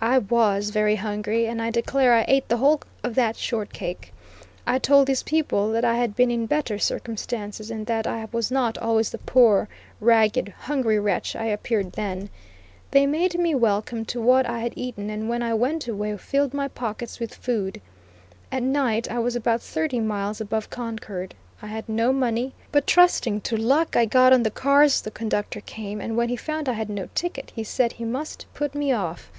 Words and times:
I 0.00 0.18
was 0.18 0.68
very 0.70 0.96
hungry, 0.96 1.46
and 1.46 1.62
I 1.62 1.70
declare 1.70 2.12
I 2.12 2.24
ate 2.28 2.48
the 2.48 2.56
whole 2.58 2.82
of 3.04 3.14
that 3.14 3.36
short 3.36 3.72
cake. 3.72 4.12
I 4.66 4.78
told 4.78 5.06
these 5.06 5.22
people 5.22 5.70
that 5.70 5.84
I 5.84 5.94
had 5.94 6.14
been 6.16 6.30
in 6.32 6.44
better 6.46 6.78
circumstances, 6.80 7.70
and 7.70 7.86
that 7.86 8.04
I 8.06 8.26
was 8.32 8.50
not 8.50 8.76
always 8.76 9.10
the 9.10 9.18
poor, 9.18 9.66
ragged, 10.00 10.48
hungry 10.48 10.98
wretch 10.98 11.34
I 11.36 11.44
appeared 11.46 11.92
then. 11.92 12.28
They 12.90 13.06
made 13.06 13.36
we 13.38 13.54
welcome 13.54 14.04
to 14.06 14.20
what 14.20 14.46
I 14.46 14.58
had 14.58 14.74
eaten 14.76 15.08
and 15.10 15.26
when 15.28 15.42
I 15.42 15.54
went 15.54 15.86
away 15.88 16.14
filled 16.18 16.52
my 16.52 16.66
pockets 16.68 17.18
with 17.20 17.32
food. 17.32 17.80
At 18.52 18.64
night 18.64 19.08
I 19.10 19.20
was 19.20 19.36
about 19.36 19.62
thirty 19.62 20.00
miles 20.00 20.38
above 20.40 20.68
Concord. 20.70 21.34
I 21.62 21.68
had 21.68 21.88
no 21.88 22.12
money, 22.12 22.52
but 22.72 22.86
trusting 22.88 23.42
to 23.42 23.56
luck, 23.56 23.94
I 23.96 24.04
got 24.06 24.32
on 24.34 24.42
the 24.42 24.50
cars 24.50 25.00
the 25.00 25.12
conductor 25.12 25.60
came, 25.62 26.00
and 26.02 26.14
when 26.16 26.28
he 26.30 26.36
found 26.36 26.68
I 26.68 26.72
had 26.74 26.90
no 26.90 27.08
ticket, 27.14 27.52
he 27.54 27.62
said 27.64 27.92
he 27.92 28.04
must 28.04 28.44
put 28.52 28.74
me 28.74 28.92
off. 28.92 29.30